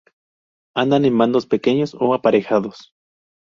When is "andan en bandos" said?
0.75-1.45